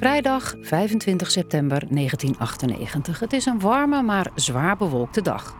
Vrijdag 0.00 0.54
25 0.60 1.30
september 1.30 1.78
1998. 1.88 3.20
Het 3.20 3.32
is 3.32 3.46
een 3.46 3.60
warme, 3.60 4.02
maar 4.02 4.30
zwaar 4.34 4.76
bewolkte 4.76 5.22
dag. 5.22 5.56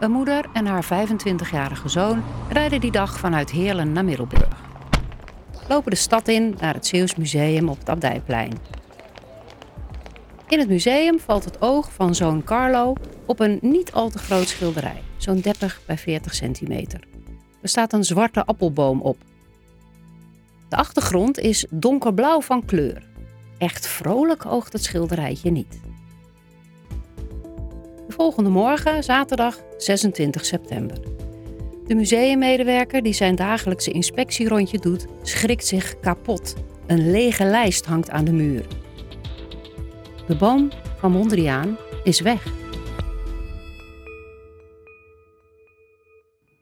Een 0.00 0.10
moeder 0.10 0.44
en 0.52 0.66
haar 0.66 0.84
25-jarige 0.84 1.88
zoon 1.88 2.22
rijden 2.48 2.80
die 2.80 2.90
dag 2.90 3.18
vanuit 3.18 3.50
Heerlen 3.50 3.92
naar 3.92 4.04
Middelburg. 4.04 4.62
Lopen 5.68 5.90
de 5.90 5.96
stad 5.96 6.28
in 6.28 6.56
naar 6.60 6.74
het 6.74 6.86
Zeeuws 6.86 7.14
Museum 7.14 7.68
op 7.68 7.78
het 7.78 7.88
Abdijplein. 7.88 8.52
In 10.48 10.58
het 10.58 10.68
museum 10.68 11.20
valt 11.20 11.44
het 11.44 11.62
oog 11.62 11.92
van 11.92 12.14
zoon 12.14 12.44
Carlo 12.44 12.94
op 13.26 13.40
een 13.40 13.58
niet 13.62 13.92
al 13.92 14.10
te 14.10 14.18
groot 14.18 14.48
schilderij, 14.48 15.02
zo'n 15.16 15.40
30 15.40 15.80
bij 15.86 15.98
40 15.98 16.34
centimeter. 16.34 17.00
Er 17.62 17.68
staat 17.68 17.92
een 17.92 18.04
zwarte 18.04 18.44
appelboom 18.44 19.00
op. 19.00 19.16
De 20.68 20.76
achtergrond 20.76 21.38
is 21.38 21.66
donkerblauw 21.70 22.40
van 22.40 22.64
kleur. 22.64 23.08
Echt 23.60 23.86
vrolijk 23.86 24.46
oogt 24.46 24.72
het 24.72 24.84
schilderijtje 24.84 25.50
niet. 25.50 25.80
De 28.06 28.14
volgende 28.16 28.50
morgen, 28.50 29.04
zaterdag 29.04 29.58
26 29.76 30.44
september. 30.44 30.98
De 31.86 31.94
museummedewerker 31.94 33.02
die 33.02 33.12
zijn 33.12 33.36
dagelijkse 33.36 33.90
inspectierondje 33.90 34.78
doet, 34.78 35.06
schrikt 35.22 35.66
zich 35.66 36.00
kapot. 36.00 36.54
Een 36.86 37.10
lege 37.10 37.44
lijst 37.44 37.86
hangt 37.86 38.10
aan 38.10 38.24
de 38.24 38.32
muur. 38.32 38.66
De 40.26 40.36
boom 40.36 40.70
van 40.98 41.12
Mondriaan 41.12 41.76
is 42.04 42.20
weg. 42.20 42.46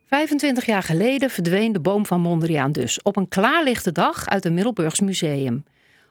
25 0.06 0.67
jaar 0.67 0.83
geleden 0.83 1.30
verdween 1.30 1.73
de 1.73 1.80
boom 1.80 2.06
van 2.06 2.20
Mondriaan 2.20 2.73
dus 2.73 3.03
op 3.03 3.17
een 3.17 3.28
klaarlichte 3.28 3.92
dag 3.92 4.27
uit 4.27 4.45
een 4.45 4.55
Middelburgs 4.55 5.01
museum. 5.01 5.65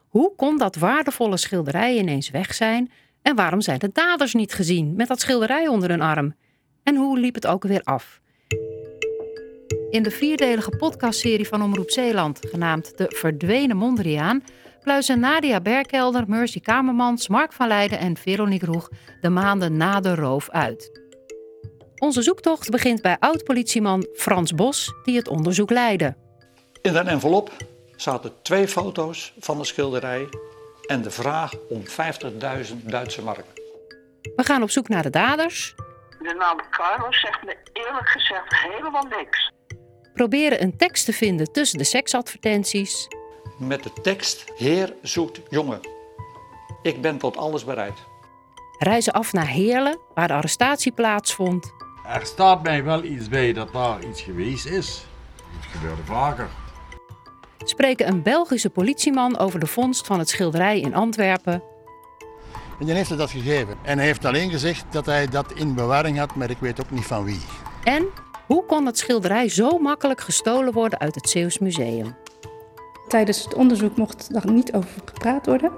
Hoe 0.08 0.34
kon 0.36 0.58
dat 0.58 0.76
waardevolle 0.76 1.36
schilderij 1.36 1.96
ineens 1.98 2.30
weg 2.30 2.54
zijn 2.54 2.90
en 3.22 3.36
waarom 3.36 3.60
zijn 3.60 3.78
de 3.78 3.90
daders 3.92 4.34
niet 4.34 4.52
gezien 4.52 4.94
met 4.96 5.08
dat 5.08 5.20
schilderij 5.20 5.68
onder 5.68 5.88
hun 5.90 6.00
arm? 6.00 6.34
En 6.82 6.96
hoe 6.96 7.18
liep 7.18 7.34
het 7.34 7.46
ook 7.46 7.62
weer 7.62 7.82
af? 7.82 8.20
In 9.90 10.02
de 10.02 10.10
vierdelige 10.10 10.70
podcastserie 10.70 11.48
van 11.48 11.62
Omroep 11.62 11.90
Zeeland, 11.90 12.38
genaamd 12.40 12.98
De 12.98 13.06
Verdwenen 13.08 13.76
Mondriaan, 13.76 14.42
pluizen 14.82 15.20
Nadia 15.20 15.60
Berkelder, 15.60 16.24
Mercy 16.26 16.60
Kamermans, 16.60 17.28
Mark 17.28 17.52
van 17.52 17.68
Leiden 17.68 17.98
en 17.98 18.16
Veronique 18.16 18.66
Roeg 18.66 18.88
de 19.20 19.28
maanden 19.28 19.76
na 19.76 20.00
de 20.00 20.14
roof 20.14 20.50
uit. 20.50 21.00
Onze 21.98 22.22
zoektocht 22.22 22.70
begint 22.70 23.02
bij 23.02 23.16
oud-politieman 23.18 24.06
Frans 24.14 24.54
Bos, 24.54 24.92
die 25.04 25.16
het 25.16 25.28
onderzoek 25.28 25.70
leidde. 25.70 26.16
In 26.82 26.94
een 26.94 27.08
envelop 27.08 27.52
zaten 28.00 28.42
twee 28.42 28.68
foto's 28.68 29.32
van 29.38 29.58
de 29.58 29.64
schilderij 29.64 30.28
en 30.86 31.02
de 31.02 31.10
vraag 31.10 31.52
om 31.68 31.82
50.000 31.86 32.76
Duitse 32.84 33.22
mark. 33.22 33.44
We 34.36 34.44
gaan 34.44 34.62
op 34.62 34.70
zoek 34.70 34.88
naar 34.88 35.02
de 35.02 35.10
daders. 35.10 35.74
De 36.18 36.34
naam 36.38 36.60
Carlos 36.70 37.20
zegt 37.20 37.44
me 37.44 37.56
eerlijk 37.72 38.08
gezegd 38.08 38.54
helemaal 38.54 39.04
niks. 39.04 39.52
Proberen 40.14 40.62
een 40.62 40.76
tekst 40.76 41.04
te 41.04 41.12
vinden 41.12 41.52
tussen 41.52 41.78
de 41.78 41.84
seksadvertenties. 41.84 43.08
Met 43.58 43.82
de 43.82 43.92
tekst 44.02 44.44
Heer 44.56 44.94
zoekt 45.02 45.40
jongen. 45.48 45.80
Ik 46.82 47.00
ben 47.00 47.18
tot 47.18 47.36
alles 47.36 47.64
bereid. 47.64 47.98
Reizen 48.78 49.12
af 49.12 49.32
naar 49.32 49.46
Heerlen, 49.46 49.98
waar 50.14 50.28
de 50.28 50.34
arrestatie 50.34 50.92
plaatsvond. 50.92 51.72
Er 52.06 52.26
staat 52.26 52.62
mij 52.62 52.84
wel 52.84 53.04
iets 53.04 53.28
bij 53.28 53.52
dat 53.52 53.72
daar 53.72 54.04
iets 54.04 54.22
geweest 54.22 54.66
is. 54.66 55.04
Het 55.56 55.70
gebeurde 55.70 56.04
vaker. 56.04 56.48
Spreken 57.64 58.08
een 58.08 58.22
Belgische 58.22 58.70
politieman 58.70 59.38
over 59.38 59.60
de 59.60 59.66
vondst 59.66 60.06
van 60.06 60.18
het 60.18 60.28
schilderij 60.28 60.80
in 60.80 60.94
Antwerpen. 60.94 61.62
En 62.78 62.86
die 62.86 62.94
heeft 62.94 63.08
hij 63.08 63.18
dat 63.18 63.30
gegeven. 63.30 63.76
En 63.82 63.98
hij 63.98 64.06
heeft 64.06 64.24
alleen 64.24 64.50
gezegd 64.50 64.84
dat 64.90 65.06
hij 65.06 65.26
dat 65.26 65.52
in 65.52 65.74
bewaring 65.74 66.18
had, 66.18 66.34
maar 66.34 66.50
ik 66.50 66.58
weet 66.60 66.80
ook 66.80 66.90
niet 66.90 67.04
van 67.04 67.24
wie. 67.24 67.40
En 67.84 68.06
hoe 68.46 68.64
kon 68.64 68.86
het 68.86 68.98
schilderij 68.98 69.48
zo 69.48 69.78
makkelijk 69.78 70.20
gestolen 70.20 70.72
worden 70.72 70.98
uit 70.98 71.14
het 71.14 71.28
Zeeuws 71.28 71.58
Museum? 71.58 72.16
Tijdens 73.08 73.44
het 73.44 73.54
onderzoek 73.54 73.96
mocht 73.96 74.34
er 74.34 74.50
niet 74.50 74.72
over 74.72 74.90
gepraat 75.04 75.46
worden. 75.46 75.72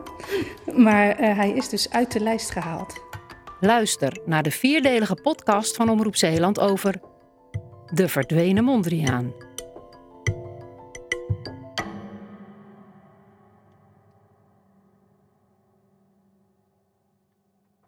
Maar 0.76 1.20
uh, 1.20 1.36
hij 1.36 1.50
is 1.50 1.68
dus 1.68 1.90
uit 1.90 2.12
de 2.12 2.20
lijst 2.20 2.50
gehaald. 2.50 3.02
Luister 3.60 4.18
naar 4.24 4.42
de 4.42 4.50
vierdelige 4.50 5.14
podcast 5.14 5.76
van 5.76 5.90
Omroep 5.90 6.16
Zeeland 6.16 6.60
over 6.60 7.00
de 7.92 8.08
verdwenen 8.08 8.64
Mondriaan. 8.64 9.32